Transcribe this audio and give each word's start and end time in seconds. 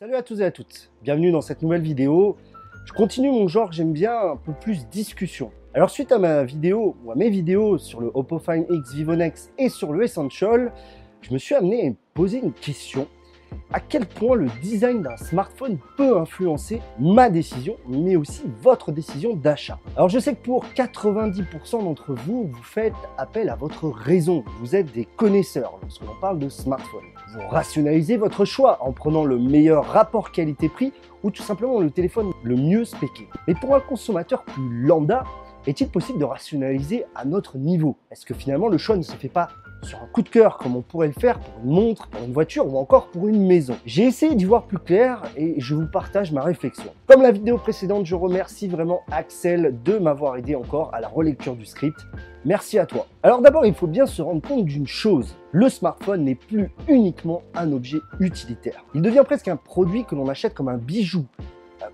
Salut 0.00 0.14
à 0.14 0.22
tous 0.22 0.40
et 0.40 0.44
à 0.44 0.52
toutes, 0.52 0.92
bienvenue 1.02 1.32
dans 1.32 1.40
cette 1.40 1.60
nouvelle 1.60 1.82
vidéo. 1.82 2.36
Je 2.84 2.92
continue 2.92 3.32
mon 3.32 3.48
genre 3.48 3.72
j'aime 3.72 3.92
bien, 3.92 4.16
un 4.16 4.36
peu 4.36 4.52
plus 4.52 4.86
discussion. 4.86 5.50
Alors 5.74 5.90
suite 5.90 6.12
à 6.12 6.20
ma 6.20 6.44
vidéo, 6.44 6.96
ou 7.02 7.10
à 7.10 7.16
mes 7.16 7.28
vidéos 7.28 7.78
sur 7.78 8.00
le 8.00 8.12
Oppo 8.14 8.38
Find 8.38 8.64
X 8.70 8.94
Vivonex 8.94 9.50
et 9.58 9.68
sur 9.68 9.92
le 9.92 10.04
Essential, 10.04 10.72
je 11.20 11.32
me 11.32 11.38
suis 11.38 11.56
amené 11.56 11.88
à 11.88 11.92
poser 12.14 12.38
une 12.38 12.52
question 12.52 13.08
à 13.72 13.80
quel 13.80 14.06
point 14.06 14.36
le 14.36 14.48
design 14.62 15.02
d'un 15.02 15.16
smartphone 15.16 15.78
peut 15.96 16.18
influencer 16.18 16.80
ma 16.98 17.30
décision, 17.30 17.76
mais 17.88 18.16
aussi 18.16 18.42
votre 18.62 18.92
décision 18.92 19.34
d'achat. 19.34 19.78
Alors 19.96 20.08
je 20.08 20.18
sais 20.18 20.34
que 20.34 20.42
pour 20.42 20.64
90% 20.74 21.84
d'entre 21.84 22.14
vous, 22.14 22.48
vous 22.48 22.62
faites 22.62 22.94
appel 23.18 23.48
à 23.50 23.56
votre 23.56 23.88
raison, 23.88 24.44
vous 24.60 24.74
êtes 24.74 24.92
des 24.92 25.04
connaisseurs 25.04 25.78
lorsque 25.82 26.02
l'on 26.02 26.14
parle 26.20 26.38
de 26.38 26.48
smartphone. 26.48 27.04
Vous 27.34 27.46
rationalisez 27.48 28.16
votre 28.16 28.44
choix 28.44 28.78
en 28.82 28.92
prenant 28.92 29.24
le 29.24 29.38
meilleur 29.38 29.86
rapport 29.86 30.32
qualité-prix 30.32 30.92
ou 31.22 31.30
tout 31.30 31.42
simplement 31.42 31.80
le 31.80 31.90
téléphone 31.90 32.32
le 32.42 32.56
mieux 32.56 32.84
spéqué. 32.84 33.28
Mais 33.46 33.54
pour 33.54 33.74
un 33.74 33.80
consommateur 33.80 34.44
plus 34.44 34.86
lambda, 34.86 35.24
est-il 35.66 35.88
possible 35.88 36.18
de 36.18 36.24
rationaliser 36.24 37.04
à 37.14 37.26
notre 37.26 37.58
niveau? 37.58 37.96
Est-ce 38.10 38.24
que 38.24 38.32
finalement 38.32 38.68
le 38.68 38.78
choix 38.78 38.96
ne 38.96 39.02
se 39.02 39.14
fait 39.16 39.28
pas 39.28 39.48
sur 39.82 40.02
un 40.02 40.06
coup 40.06 40.22
de 40.22 40.28
cœur 40.28 40.58
comme 40.58 40.76
on 40.76 40.82
pourrait 40.82 41.08
le 41.08 41.12
faire 41.12 41.38
pour 41.38 41.64
une 41.64 41.70
montre, 41.70 42.08
pour 42.08 42.22
une 42.24 42.32
voiture 42.32 42.66
ou 42.72 42.78
encore 42.78 43.08
pour 43.08 43.28
une 43.28 43.46
maison. 43.46 43.76
J'ai 43.86 44.04
essayé 44.04 44.34
d'y 44.34 44.44
voir 44.44 44.64
plus 44.64 44.78
clair 44.78 45.22
et 45.36 45.54
je 45.58 45.74
vous 45.74 45.86
partage 45.86 46.32
ma 46.32 46.42
réflexion. 46.42 46.90
Comme 47.06 47.22
la 47.22 47.32
vidéo 47.32 47.58
précédente, 47.58 48.06
je 48.06 48.14
remercie 48.14 48.68
vraiment 48.68 49.00
Axel 49.10 49.76
de 49.84 49.98
m'avoir 49.98 50.36
aidé 50.36 50.54
encore 50.54 50.94
à 50.94 51.00
la 51.00 51.08
relecture 51.08 51.56
du 51.56 51.64
script. 51.64 51.98
Merci 52.44 52.78
à 52.78 52.86
toi. 52.86 53.06
Alors 53.22 53.42
d'abord, 53.42 53.66
il 53.66 53.74
faut 53.74 53.86
bien 53.86 54.06
se 54.06 54.22
rendre 54.22 54.46
compte 54.46 54.64
d'une 54.64 54.86
chose. 54.86 55.36
Le 55.52 55.68
smartphone 55.68 56.24
n'est 56.24 56.34
plus 56.34 56.70
uniquement 56.86 57.42
un 57.54 57.72
objet 57.72 57.98
utilitaire. 58.20 58.84
Il 58.94 59.02
devient 59.02 59.22
presque 59.24 59.48
un 59.48 59.56
produit 59.56 60.04
que 60.04 60.14
l'on 60.14 60.28
achète 60.28 60.54
comme 60.54 60.68
un 60.68 60.76
bijou, 60.76 61.26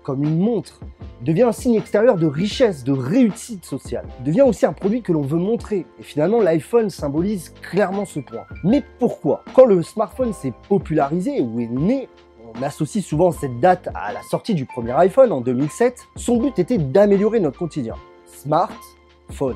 comme 0.03 0.23
une 0.23 0.39
montre, 0.39 0.79
devient 1.21 1.43
un 1.43 1.51
signe 1.51 1.75
extérieur 1.75 2.17
de 2.17 2.27
richesse, 2.27 2.83
de 2.83 2.91
réussite 2.91 3.65
sociale, 3.65 4.05
devient 4.23 4.43
aussi 4.43 4.65
un 4.65 4.73
produit 4.73 5.01
que 5.01 5.11
l'on 5.11 5.21
veut 5.21 5.39
montrer. 5.39 5.85
Et 5.99 6.03
finalement, 6.03 6.41
l'iPhone 6.41 6.89
symbolise 6.89 7.53
clairement 7.61 8.05
ce 8.05 8.19
point. 8.19 8.45
Mais 8.63 8.83
pourquoi? 8.99 9.43
Quand 9.53 9.65
le 9.65 9.81
smartphone 9.81 10.33
s'est 10.33 10.53
popularisé 10.67 11.41
ou 11.41 11.59
est 11.59 11.67
né, 11.67 12.09
on 12.57 12.61
associe 12.61 13.03
souvent 13.03 13.31
cette 13.31 13.59
date 13.59 13.89
à 13.93 14.13
la 14.13 14.21
sortie 14.23 14.53
du 14.53 14.65
premier 14.65 14.91
iPhone 14.93 15.31
en 15.31 15.41
2007, 15.41 15.99
son 16.15 16.37
but 16.37 16.59
était 16.59 16.77
d'améliorer 16.77 17.39
notre 17.39 17.59
quotidien. 17.59 17.95
Smartphone. 18.25 19.55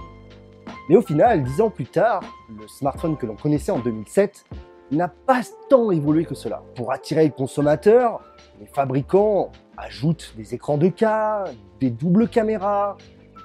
Mais 0.90 0.96
au 0.96 1.02
final, 1.02 1.44
dix 1.44 1.62
ans 1.62 1.70
plus 1.70 1.86
tard, 1.86 2.22
le 2.50 2.68
smartphone 2.68 3.16
que 3.16 3.26
l'on 3.26 3.36
connaissait 3.36 3.72
en 3.72 3.80
2007 3.80 4.46
n'a 4.92 5.08
pas 5.08 5.42
tant 5.70 5.92
évolué 5.92 6.26
que 6.26 6.36
cela. 6.36 6.64
Pour 6.76 6.92
attirer 6.92 7.26
le 7.26 7.32
consommateur, 7.32 8.22
les 8.60 8.66
fabricants 8.66 9.52
ajoutent 9.78 10.34
des 10.36 10.54
écrans 10.54 10.78
de 10.78 10.88
cas, 10.88 11.46
des 11.80 11.90
doubles 11.90 12.28
caméras, 12.28 12.98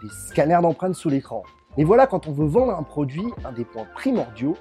des 0.03 0.09
scanners 0.29 0.61
d'empreintes 0.63 0.95
sous 0.95 1.09
l'écran. 1.09 1.43
Mais 1.77 1.85
voilà, 1.85 2.07
quand 2.07 2.29
on 2.29 2.33
veut 2.33 2.47
vendre 2.47 2.73
un 2.73 2.83
produit, 2.83 3.25
un 3.45 3.53
des 3.53 3.65
points 3.65 3.87
primordiaux 3.95 4.57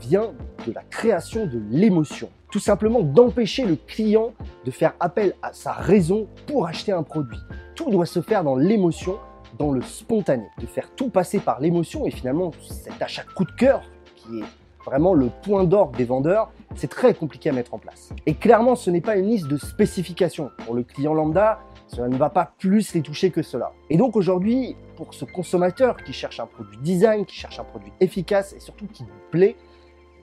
vient 0.00 0.32
de 0.66 0.72
la 0.72 0.82
création 0.82 1.46
de 1.46 1.60
l'émotion. 1.70 2.30
Tout 2.50 2.58
simplement 2.58 3.02
d'empêcher 3.02 3.64
le 3.64 3.76
client 3.76 4.32
de 4.64 4.70
faire 4.70 4.94
appel 5.00 5.34
à 5.42 5.52
sa 5.52 5.72
raison 5.72 6.28
pour 6.46 6.66
acheter 6.66 6.92
un 6.92 7.02
produit. 7.02 7.38
Tout 7.74 7.90
doit 7.90 8.06
se 8.06 8.22
faire 8.22 8.44
dans 8.44 8.56
l'émotion, 8.56 9.18
dans 9.58 9.72
le 9.72 9.82
spontané. 9.82 10.46
De 10.58 10.66
faire 10.66 10.90
tout 10.94 11.10
passer 11.10 11.38
par 11.38 11.60
l'émotion 11.60 12.06
et 12.06 12.10
finalement 12.10 12.52
cet 12.62 13.02
achat 13.02 13.24
coup 13.34 13.44
de 13.44 13.52
cœur 13.52 13.82
qui 14.16 14.40
est 14.40 14.44
vraiment 14.84 15.14
le 15.14 15.30
point 15.42 15.64
d'orgue 15.64 15.96
des 15.96 16.04
vendeurs, 16.04 16.52
c'est 16.74 16.90
très 16.90 17.14
compliqué 17.14 17.50
à 17.50 17.52
mettre 17.52 17.74
en 17.74 17.78
place. 17.78 18.10
Et 18.26 18.34
clairement, 18.34 18.74
ce 18.74 18.90
n'est 18.90 19.00
pas 19.00 19.16
une 19.16 19.26
liste 19.26 19.48
de 19.48 19.56
spécifications. 19.56 20.50
Pour 20.64 20.74
le 20.74 20.82
client 20.82 21.14
lambda, 21.14 21.60
cela 21.86 22.08
ne 22.08 22.16
va 22.16 22.30
pas 22.30 22.52
plus 22.58 22.94
les 22.94 23.02
toucher 23.02 23.30
que 23.30 23.42
cela. 23.42 23.72
Et 23.90 23.96
donc 23.96 24.16
aujourd'hui, 24.16 24.76
pour 24.96 25.14
ce 25.14 25.24
consommateur 25.24 25.96
qui 25.96 26.12
cherche 26.12 26.40
un 26.40 26.46
produit 26.46 26.78
design, 26.78 27.24
qui 27.24 27.36
cherche 27.36 27.58
un 27.58 27.64
produit 27.64 27.92
efficace 28.00 28.52
et 28.52 28.60
surtout 28.60 28.86
qui 28.86 29.04
lui 29.04 29.12
plaît, 29.30 29.56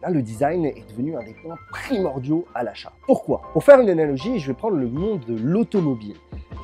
le 0.09 0.21
design 0.21 0.65
est 0.65 0.89
devenu 0.89 1.15
un 1.15 1.23
des 1.23 1.35
points 1.35 1.57
primordiaux 1.71 2.45
à 2.55 2.63
l'achat. 2.63 2.91
Pourquoi? 3.05 3.43
Pour 3.53 3.63
faire 3.63 3.79
une 3.79 3.89
analogie, 3.89 4.39
je 4.39 4.47
vais 4.47 4.53
prendre 4.55 4.77
le 4.77 4.87
monde 4.87 5.21
de 5.27 5.35
l'automobile. 5.35 6.15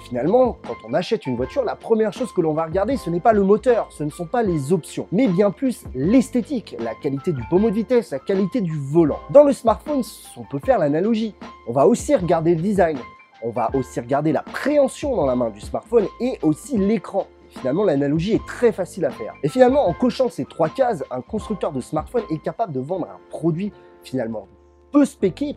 Finalement, 0.06 0.58
quand 0.66 0.75
on 0.88 0.94
achète 0.94 1.25
une 1.25 1.35
voiture, 1.35 1.63
la 1.63 1.75
première 1.75 2.13
chose 2.13 2.31
que 2.31 2.41
l'on 2.41 2.53
va 2.53 2.66
regarder, 2.66 2.97
ce 2.97 3.09
n'est 3.09 3.19
pas 3.19 3.34
le 3.34 3.44
moteur, 3.44 3.88
ce 3.91 4.03
ne 4.03 4.09
sont 4.09 4.25
pas 4.25 4.44
les 4.44 4.72
options, 4.72 5.08
mais 5.12 5.28
bien 5.28 5.52
plus 5.52 5.84
l'esthétique, 5.96 6.75
la 6.80 6.94
qualité 6.96 7.34
du 7.34 7.44
pommeau 7.50 7.69
de 7.69 7.75
vitesse, 7.75 8.12
la 8.12 8.19
qualité 8.19 8.62
du 8.62 8.78
volant. 8.78 9.19
Dans 9.30 9.44
le 9.44 9.53
smartphone, 9.53 10.02
on 10.38 10.44
peut 10.44 10.59
faire 10.59 10.80
l'analogie. 10.80 11.36
On 11.68 11.74
va 11.74 11.88
aussi 11.88 12.16
regarder 12.16 12.56
le 12.56 12.62
design, 12.62 12.97
on 13.44 13.50
va 13.50 13.69
aussi 13.74 14.00
regarder 14.00 14.31
la 14.31 14.44
préhension 14.44 15.16
dans 15.16 15.25
la 15.25 15.36
main 15.36 15.50
du 15.50 15.62
smartphone 15.62 16.07
et 16.19 16.40
aussi 16.41 16.78
l'écran. 16.78 17.28
Finalement, 17.50 17.84
l'analogie 17.84 18.34
est 18.34 18.46
très 18.46 18.72
facile 18.72 19.06
à 19.06 19.09
faire. 19.09 19.34
Et 19.44 19.50
finalement, 19.50 19.88
en 19.88 19.94
cochant 19.94 20.30
ces 20.30 20.46
trois 20.46 20.69
cases, 20.69 21.03
un 21.12 21.22
constructeur 21.22 21.72
de 21.72 21.81
smartphone 21.81 22.24
est 22.30 22.41
capable 22.41 22.74
de 22.74 22.80
vendre 22.80 23.07
un 23.07 23.19
produit 23.30 23.72
finalement 24.03 24.47
peu 24.91 25.06
spéqué 25.06 25.56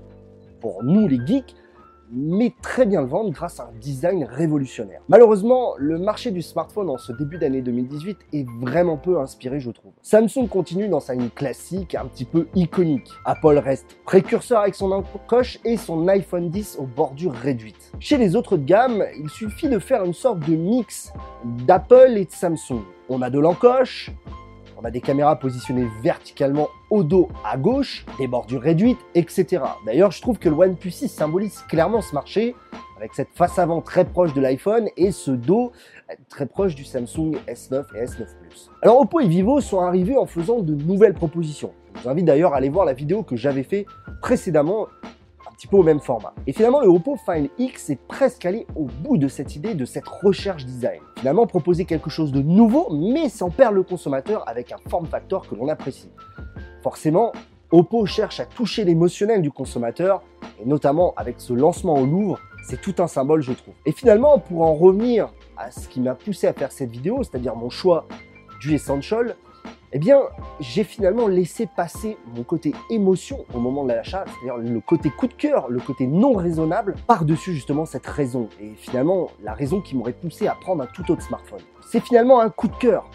pour 0.61 0.83
nous 0.83 1.09
les 1.09 1.25
geeks, 1.27 1.55
mais 2.13 2.55
très 2.63 2.87
bien 2.87 3.01
le 3.01 3.07
vendre 3.07 3.31
grâce 3.31 3.61
à 3.61 3.65
un 3.65 3.79
design 3.81 4.25
révolutionnaire. 4.25 5.01
Malheureusement, 5.09 5.75
le 5.79 5.99
marché 5.99 6.31
du 6.31 6.43
smartphone 6.43 6.91
en 6.91 6.99
ce 6.99 7.13
début 7.13 7.39
d'année 7.39 7.63
2018 7.63 8.19
est 8.33 8.47
vraiment 8.61 8.97
peu 8.97 9.21
inspiré, 9.21 9.61
je 9.61 9.71
trouve. 9.71 9.93
Samsung 10.03 10.49
continue 10.49 10.89
dans 10.89 11.01
sa 11.01 11.15
ligne 11.15 11.31
classique, 11.31 11.95
un 11.95 12.07
petit 12.07 12.25
peu 12.25 12.49
iconique. 12.55 13.11
Apple 13.25 13.59
reste 13.59 13.99
précurseur 14.05 14.61
avec 14.61 14.75
son 14.75 14.93
encoche 14.93 15.59
et 15.65 15.77
son 15.77 16.07
iPhone 16.09 16.51
10 16.51 16.77
aux 16.81 16.87
bordures 16.87 17.35
réduites. 17.35 17.93
Chez 18.01 18.17
les 18.17 18.37
autres 18.37 18.57
de 18.57 18.65
gamme, 18.65 19.05
il 19.19 19.29
suffit 19.29 19.69
de 19.69 19.79
faire 19.79 20.05
une 20.05 20.15
sorte 20.15 20.41
de 20.41 20.57
mix 20.57 21.13
d'Apple 21.67 22.15
et 22.17 22.25
de 22.25 22.31
Samsung. 22.31 22.83
On 23.09 23.23
a 23.23 23.31
de 23.31 23.39
l'encoche, 23.39 24.11
on 24.81 24.85
a 24.85 24.91
des 24.91 25.01
caméras 25.01 25.37
positionnées 25.37 25.87
verticalement 26.03 26.69
au 26.89 27.03
dos 27.03 27.29
à 27.45 27.57
gauche, 27.59 28.07
des 28.19 28.27
bordures 28.27 28.63
réduites, 28.63 28.99
etc. 29.15 29.63
D'ailleurs, 29.85 30.11
je 30.11 30.23
trouve 30.23 30.39
que 30.39 30.49
le 30.49 30.55
OnePlus 30.55 30.91
6 30.91 31.09
symbolise 31.09 31.63
clairement 31.69 32.01
ce 32.01 32.15
marché, 32.15 32.55
avec 32.97 33.15
cette 33.15 33.31
face 33.35 33.59
avant 33.59 33.81
très 33.83 34.05
proche 34.05 34.33
de 34.35 34.41
l'iPhone 34.41 34.89
et 34.97 35.11
ce 35.11 35.31
dos 35.31 35.73
très 36.29 36.47
proche 36.47 36.75
du 36.75 36.85
Samsung 36.85 37.33
S9 37.49 37.85
et 37.95 38.05
S9 38.05 38.27
Plus. 38.41 38.71
Alors 38.83 39.01
Oppo 39.01 39.21
et 39.21 39.29
Vivo 39.29 39.61
sont 39.61 39.81
arrivés 39.81 40.17
en 40.17 40.27
faisant 40.27 40.61
de 40.61 40.75
nouvelles 40.75 41.15
propositions. 41.15 41.73
Je 41.95 42.03
vous 42.03 42.09
invite 42.09 42.25
d'ailleurs 42.25 42.55
à 42.55 42.57
aller 42.59 42.69
voir 42.69 42.85
la 42.85 42.93
vidéo 42.93 43.23
que 43.23 43.37
j'avais 43.37 43.63
fait 43.63 43.87
précédemment 44.21 44.87
peu 45.67 45.77
au 45.77 45.83
même 45.83 46.01
format. 46.01 46.33
Et 46.47 46.53
finalement, 46.53 46.81
le 46.81 46.89
Oppo 46.89 47.17
Find 47.17 47.49
X 47.59 47.91
est 47.91 48.01
presque 48.07 48.45
allé 48.47 48.67
au 48.77 48.85
bout 48.85 49.19
de 49.19 49.29
cette 49.29 49.57
idée, 49.57 49.75
de 49.75 49.85
cette 49.85 50.07
recherche 50.07 50.65
design. 50.65 51.01
Finalement, 51.19 51.47
proposer 51.47 51.85
quelque 51.85 52.11
chose 52.11 52.33
de 52.33 52.41
nouveau, 52.41 52.89
mais 52.91 53.29
sans 53.29 53.51
perdre 53.51 53.77
le 53.77 53.83
consommateur 53.83 54.49
avec 54.49 54.73
un 54.73 54.79
form 54.89 55.07
factor 55.07 55.49
que 55.49 55.55
l'on 55.55 55.69
apprécie. 55.69 56.11
Forcément, 56.83 57.33
Oppo 57.71 58.07
cherche 58.07 58.41
à 58.41 58.47
toucher 58.47 58.85
l'émotionnel 58.85 59.43
du 59.43 59.51
consommateur, 59.51 60.23
et 60.61 60.67
notamment 60.67 61.15
avec 61.17 61.37
ce 61.39 61.53
lancement 61.53 61.95
au 61.95 62.07
Louvre, 62.07 62.41
c'est 62.65 62.81
tout 62.81 62.95
un 62.99 63.07
symbole, 63.07 63.43
je 63.43 63.53
trouve. 63.53 63.75
Et 63.87 63.93
finalement, 63.93 64.39
pour 64.39 64.63
en 64.63 64.75
revenir 64.75 65.33
à 65.57 65.71
ce 65.71 65.89
qui 65.89 66.01
m'a 66.01 66.15
poussé 66.15 66.47
à 66.47 66.53
faire 66.53 66.73
cette 66.73 66.91
vidéo, 66.91 67.23
c'est-à-dire 67.23 67.55
mon 67.55 67.71
choix 67.71 68.07
du 68.61 68.75
Essential, 68.75 69.37
eh 69.93 69.99
bien, 69.99 70.21
j'ai 70.61 70.85
finalement 70.85 71.27
laissé 71.27 71.67
passer 71.67 72.17
mon 72.37 72.45
côté 72.45 72.73
émotion 72.91 73.45
au 73.53 73.59
moment 73.59 73.83
de 73.85 73.89
l'achat, 73.89 74.25
c'est-à-dire 74.27 74.57
le 74.59 74.81
côté 74.81 75.11
coup 75.11 75.27
de 75.27 75.35
cœur, 75.35 75.69
le 75.69 75.81
côté 75.81 76.07
non 76.07 76.35
raisonnable, 76.35 76.95
par-dessus 77.09 77.53
justement 77.53 77.87
cette 77.87 78.07
raison. 78.07 78.49
Et 78.61 78.71
finalement, 78.77 79.31
la 79.43 79.53
raison 79.53 79.81
qui 79.81 79.97
m'aurait 79.97 80.13
poussé 80.13 80.47
à 80.47 80.55
prendre 80.55 80.85
un 80.85 80.87
tout 80.87 81.11
autre 81.11 81.23
smartphone. 81.23 81.61
C'est 81.91 82.01
finalement 82.01 82.41
un 82.41 82.51
coup 82.51 82.69
de 82.69 82.77
cœur 82.77 83.11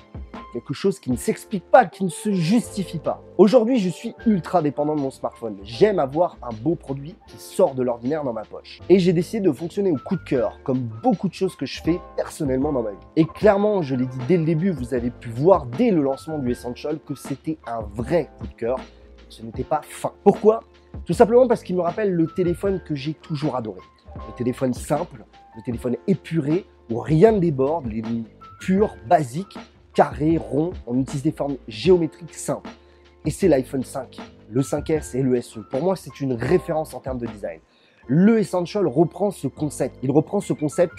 quelque 0.56 0.74
chose 0.74 1.00
qui 1.00 1.12
ne 1.12 1.18
s'explique 1.18 1.66
pas, 1.66 1.86
qui 1.86 2.06
ne 2.06 2.10
se 2.10 2.32
justifie 2.32 3.00
pas. 3.00 3.22
Aujourd'hui, 3.38 3.78
je 3.78 3.90
suis 3.90 4.16
ultra 4.26 4.62
dépendant 4.62 4.96
de 4.96 5.02
mon 5.02 5.12
smartphone. 5.12 5.58
J'aime 5.64 6.00
avoir 6.00 6.38
un 6.42 6.54
beau 6.54 6.76
produit 6.76 7.16
qui 7.28 7.38
sort 7.38 7.76
de 7.76 7.84
l'ordinaire 7.84 8.24
dans 8.24 8.32
ma 8.32 8.44
poche. 8.44 8.80
Et 8.88 8.98
j'ai 9.00 9.12
décidé 9.12 9.42
de 9.42 9.52
fonctionner 9.52 9.92
au 9.92 9.98
coup 9.98 10.16
de 10.16 10.24
cœur, 10.24 10.60
comme 10.64 10.80
beaucoup 10.80 11.28
de 11.28 11.34
choses 11.34 11.58
que 11.58 11.66
je 11.66 11.84
fais 11.84 12.00
personnellement 12.16 12.72
dans 12.72 12.84
ma 12.84 12.92
vie. 12.92 12.98
Et 13.18 13.26
clairement, 13.26 13.82
je 13.82 13.96
l'ai 13.96 14.06
dit 14.06 14.18
dès 14.30 14.38
le 14.38 14.46
début, 14.46 14.72
vous 14.72 14.94
avez 14.94 15.10
pu 15.10 15.28
voir 15.28 15.66
dès 15.66 15.92
le 15.92 16.02
lancement 16.02 16.40
du 16.40 16.52
Essential 16.52 17.00
que 17.06 17.16
c'était 17.16 17.58
un 17.68 17.82
vrai 17.82 18.30
coup 18.40 18.48
de 18.48 18.54
cœur. 18.54 18.80
Ce 19.28 19.44
n'était 19.44 19.66
pas 19.66 19.82
fin. 19.84 20.14
Pourquoi? 20.24 20.62
Tout 21.06 21.14
simplement 21.14 21.50
parce 21.50 21.64
qu'il 21.64 21.76
me 21.76 21.82
rappelle 21.82 22.14
le 22.14 22.28
téléphone 22.28 22.80
que 22.80 22.96
j'ai 22.96 23.14
toujours 23.14 23.58
adoré. 23.58 23.82
Le 24.16 24.34
téléphone 24.38 24.74
simple, 24.74 25.26
le 25.58 25.62
téléphone 25.64 25.98
épuré, 26.08 26.66
où 26.90 27.00
rien 27.00 27.34
ne 27.34 27.40
déborde, 27.40 27.88
les 27.88 28.02
lignes 28.02 28.24
pures, 28.62 28.96
basiques, 29.10 29.58
carré, 29.96 30.38
rond, 30.38 30.74
on 30.86 31.00
utilise 31.00 31.24
des 31.24 31.32
formes 31.32 31.56
géométriques 31.68 32.36
simples. 32.36 32.70
Et 33.26 33.32
c'est 33.32 33.48
l'iPhone 33.48 33.84
5, 33.84 34.18
le 34.52 34.62
5S 34.62 35.18
et 35.18 35.24
le 35.24 35.42
SE. 35.42 35.62
Pour 35.72 35.82
moi, 35.82 35.96
c'est 35.96 36.20
une 36.20 36.34
référence 36.34 36.94
en 36.94 37.00
termes 37.00 37.18
de 37.18 37.26
design. 37.26 37.60
Le 38.08 38.38
Essential 38.38 38.86
reprend 38.86 39.32
ce 39.32 39.48
concept. 39.48 39.98
Il 40.04 40.12
reprend 40.12 40.42
ce 40.42 40.54
concept 40.54 40.94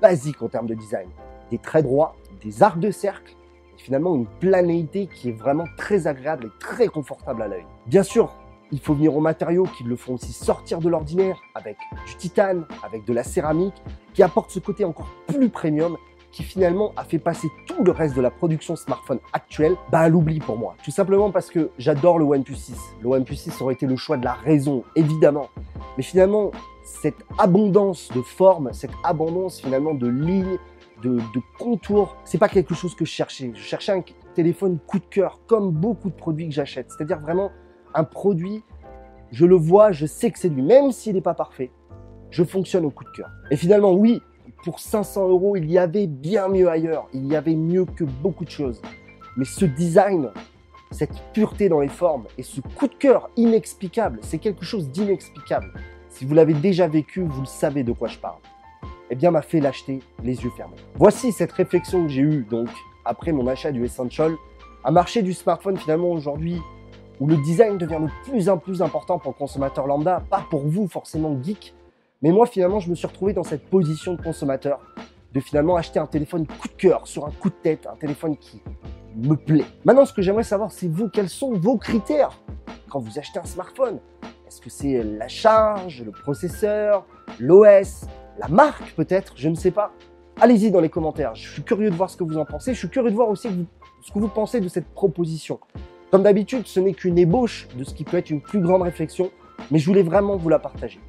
basique 0.00 0.42
en 0.42 0.48
termes 0.48 0.66
de 0.66 0.74
design. 0.74 1.08
Des 1.50 1.58
traits 1.58 1.84
droits, 1.84 2.16
des 2.42 2.62
arcs 2.62 2.80
de 2.80 2.90
cercle, 2.90 3.36
et 3.78 3.80
finalement 3.80 4.16
une 4.16 4.26
planéité 4.40 5.06
qui 5.06 5.28
est 5.28 5.32
vraiment 5.32 5.66
très 5.76 6.06
agréable 6.08 6.46
et 6.46 6.58
très 6.58 6.88
confortable 6.88 7.42
à 7.42 7.48
l'œil. 7.48 7.66
Bien 7.86 8.02
sûr, 8.02 8.34
il 8.72 8.80
faut 8.80 8.94
venir 8.94 9.16
aux 9.16 9.20
matériaux 9.20 9.66
qui 9.76 9.84
le 9.84 9.94
font 9.94 10.14
aussi 10.14 10.32
sortir 10.32 10.80
de 10.80 10.88
l'ordinaire, 10.88 11.40
avec 11.54 11.76
du 12.06 12.16
titane, 12.16 12.64
avec 12.82 13.04
de 13.04 13.12
la 13.12 13.22
céramique, 13.22 13.82
qui 14.14 14.22
apporte 14.22 14.50
ce 14.50 14.58
côté 14.58 14.84
encore 14.84 15.08
plus 15.28 15.48
premium, 15.48 15.96
qui 16.32 16.42
finalement 16.42 16.92
a 16.96 17.04
fait 17.04 17.18
passer 17.18 17.48
tout 17.66 17.82
le 17.84 17.90
reste 17.90 18.14
de 18.14 18.20
la 18.20 18.30
production 18.30 18.76
smartphone 18.76 19.18
actuelle 19.32 19.76
bah, 19.90 20.00
à 20.00 20.08
l'oubli 20.08 20.40
pour 20.40 20.58
moi. 20.58 20.76
Tout 20.84 20.90
simplement 20.90 21.30
parce 21.30 21.50
que 21.50 21.70
j'adore 21.78 22.18
le 22.18 22.24
OnePlus 22.24 22.54
6. 22.54 22.78
Le 23.02 23.08
OnePlus 23.08 23.36
6 23.36 23.62
aurait 23.62 23.74
été 23.74 23.86
le 23.86 23.96
choix 23.96 24.16
de 24.16 24.24
la 24.24 24.34
raison, 24.34 24.84
évidemment. 24.94 25.48
Mais 25.96 26.02
finalement, 26.02 26.50
cette 26.84 27.24
abondance 27.38 28.10
de 28.14 28.22
formes, 28.22 28.72
cette 28.72 28.92
abondance 29.04 29.60
finalement 29.60 29.94
de 29.94 30.06
lignes, 30.06 30.58
de, 31.02 31.16
de 31.16 31.42
contours, 31.58 32.16
c'est 32.24 32.38
pas 32.38 32.48
quelque 32.48 32.74
chose 32.74 32.94
que 32.94 33.04
je 33.04 33.10
cherchais. 33.10 33.52
Je 33.54 33.62
cherchais 33.62 33.92
un 33.92 34.02
téléphone 34.34 34.78
coup 34.86 34.98
de 34.98 35.06
cœur, 35.06 35.40
comme 35.46 35.70
beaucoup 35.70 36.10
de 36.10 36.14
produits 36.14 36.48
que 36.48 36.54
j'achète. 36.54 36.90
C'est-à-dire 36.90 37.20
vraiment 37.20 37.50
un 37.94 38.04
produit, 38.04 38.62
je 39.30 39.46
le 39.46 39.56
vois, 39.56 39.92
je 39.92 40.06
sais 40.06 40.30
que 40.30 40.38
c'est 40.38 40.48
lui, 40.48 40.62
même 40.62 40.92
s'il 40.92 41.14
n'est 41.14 41.20
pas 41.20 41.34
parfait, 41.34 41.70
je 42.30 42.44
fonctionne 42.44 42.84
au 42.84 42.90
coup 42.90 43.04
de 43.04 43.10
cœur. 43.10 43.30
Et 43.50 43.56
finalement, 43.56 43.92
oui, 43.92 44.20
pour 44.64 44.80
500 44.80 45.28
euros, 45.28 45.56
il 45.56 45.70
y 45.70 45.78
avait 45.78 46.06
bien 46.06 46.48
mieux 46.48 46.68
ailleurs, 46.68 47.06
il 47.12 47.26
y 47.26 47.36
avait 47.36 47.54
mieux 47.54 47.84
que 47.84 48.04
beaucoup 48.04 48.44
de 48.44 48.50
choses. 48.50 48.82
Mais 49.36 49.44
ce 49.44 49.64
design, 49.64 50.30
cette 50.90 51.12
pureté 51.32 51.68
dans 51.68 51.80
les 51.80 51.88
formes 51.88 52.24
et 52.36 52.42
ce 52.42 52.60
coup 52.60 52.88
de 52.88 52.94
cœur 52.94 53.30
inexplicable, 53.36 54.18
c'est 54.22 54.38
quelque 54.38 54.64
chose 54.64 54.88
d'inexplicable. 54.90 55.72
Si 56.08 56.24
vous 56.24 56.34
l'avez 56.34 56.54
déjà 56.54 56.88
vécu, 56.88 57.22
vous 57.22 57.42
le 57.42 57.46
savez 57.46 57.84
de 57.84 57.92
quoi 57.92 58.08
je 58.08 58.18
parle. 58.18 58.40
Eh 59.10 59.14
bien, 59.14 59.30
m'a 59.30 59.42
fait 59.42 59.60
l'acheter 59.60 60.00
les 60.22 60.42
yeux 60.42 60.50
fermés. 60.56 60.76
Voici 60.96 61.32
cette 61.32 61.52
réflexion 61.52 62.02
que 62.02 62.08
j'ai 62.08 62.22
eue 62.22 62.46
donc 62.50 62.68
après 63.04 63.32
mon 63.32 63.46
achat 63.46 63.72
du 63.72 63.84
Essential. 63.84 64.34
Un 64.84 64.90
marché 64.90 65.22
du 65.22 65.32
smartphone 65.32 65.76
finalement 65.76 66.10
aujourd'hui 66.10 66.60
où 67.20 67.26
le 67.26 67.36
design 67.38 67.78
devient 67.78 68.00
de 68.00 68.30
plus 68.30 68.48
en 68.48 68.58
plus 68.58 68.82
important 68.82 69.18
pour 69.18 69.32
le 69.32 69.38
consommateur 69.38 69.86
lambda, 69.86 70.22
pas 70.30 70.44
pour 70.50 70.66
vous 70.66 70.86
forcément 70.88 71.36
geek, 71.42 71.74
mais 72.22 72.30
moi 72.30 72.46
finalement 72.46 72.80
je 72.80 72.90
me 72.90 72.94
suis 72.94 73.06
retrouvé 73.06 73.32
dans 73.32 73.44
cette 73.44 73.68
position 73.68 74.14
de 74.14 74.22
consommateur, 74.22 74.80
de 75.32 75.40
finalement 75.40 75.76
acheter 75.76 75.98
un 75.98 76.06
téléphone 76.06 76.46
coup 76.46 76.68
de 76.68 76.74
cœur, 76.74 77.06
sur 77.06 77.26
un 77.26 77.30
coup 77.30 77.50
de 77.50 77.54
tête, 77.62 77.86
un 77.86 77.96
téléphone 77.96 78.36
qui 78.36 78.60
me 79.16 79.34
plaît. 79.34 79.64
Maintenant 79.84 80.04
ce 80.04 80.12
que 80.12 80.22
j'aimerais 80.22 80.44
savoir 80.44 80.72
c'est 80.72 80.88
vous, 80.88 81.08
quels 81.08 81.28
sont 81.28 81.52
vos 81.52 81.76
critères 81.76 82.30
quand 82.90 83.00
vous 83.00 83.18
achetez 83.18 83.38
un 83.38 83.44
smartphone? 83.44 83.98
Est-ce 84.46 84.60
que 84.60 84.70
c'est 84.70 85.02
la 85.02 85.28
charge, 85.28 86.02
le 86.02 86.10
processeur, 86.10 87.06
l'OS, 87.38 88.06
la 88.38 88.48
marque 88.48 88.94
peut-être, 88.94 89.34
je 89.36 89.48
ne 89.48 89.54
sais 89.54 89.70
pas. 89.70 89.92
Allez-y 90.40 90.70
dans 90.70 90.80
les 90.80 90.88
commentaires, 90.88 91.34
je 91.34 91.48
suis 91.48 91.62
curieux 91.62 91.90
de 91.90 91.96
voir 91.96 92.08
ce 92.08 92.16
que 92.16 92.24
vous 92.24 92.38
en 92.38 92.44
pensez, 92.44 92.72
je 92.72 92.78
suis 92.78 92.88
curieux 92.88 93.10
de 93.10 93.16
voir 93.16 93.28
aussi 93.28 93.48
ce 94.00 94.12
que 94.12 94.18
vous 94.18 94.28
pensez 94.28 94.60
de 94.60 94.68
cette 94.68 94.86
proposition. 94.86 95.60
Comme 96.10 96.22
d'habitude, 96.22 96.66
ce 96.66 96.80
n'est 96.80 96.94
qu'une 96.94 97.18
ébauche 97.18 97.68
de 97.76 97.84
ce 97.84 97.92
qui 97.92 98.04
peut 98.04 98.16
être 98.16 98.30
une 98.30 98.40
plus 98.40 98.60
grande 98.60 98.82
réflexion, 98.82 99.30
mais 99.70 99.78
je 99.78 99.86
voulais 99.86 100.02
vraiment 100.02 100.36
vous 100.36 100.48
la 100.48 100.58
partager. 100.58 101.00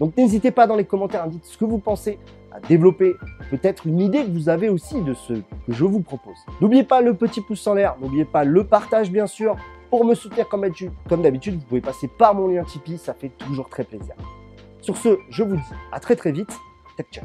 Donc 0.00 0.16
n'hésitez 0.16 0.50
pas 0.50 0.66
dans 0.66 0.76
les 0.76 0.84
commentaires 0.84 1.24
à 1.24 1.28
dire 1.28 1.40
ce 1.42 1.56
que 1.56 1.64
vous 1.64 1.78
pensez, 1.78 2.18
à 2.50 2.58
développer 2.58 3.14
peut-être 3.50 3.86
une 3.86 4.00
idée 4.00 4.24
que 4.24 4.30
vous 4.30 4.48
avez 4.48 4.68
aussi 4.68 5.00
de 5.02 5.14
ce 5.14 5.34
que 5.34 5.42
je 5.68 5.84
vous 5.84 6.00
propose. 6.00 6.36
N'oubliez 6.60 6.84
pas 6.84 7.02
le 7.02 7.14
petit 7.14 7.42
pouce 7.42 7.66
en 7.66 7.74
l'air, 7.74 7.96
n'oubliez 8.00 8.24
pas 8.24 8.44
le 8.44 8.64
partage 8.64 9.12
bien 9.12 9.26
sûr. 9.26 9.56
Pour 9.90 10.04
me 10.04 10.14
soutenir 10.14 10.48
comme 10.48 10.62
d'habitude, 11.22 11.54
vous 11.54 11.66
pouvez 11.66 11.80
passer 11.80 12.08
par 12.08 12.34
mon 12.34 12.46
lien 12.48 12.64
Tipeee, 12.64 12.96
ça 12.96 13.12
fait 13.12 13.30
toujours 13.30 13.68
très 13.68 13.84
plaisir. 13.84 14.14
Sur 14.80 14.96
ce, 14.96 15.18
je 15.28 15.42
vous 15.42 15.56
dis 15.56 15.62
à 15.92 16.00
très 16.00 16.16
très 16.16 16.32
vite. 16.32 16.56
Ciao. 17.10 17.24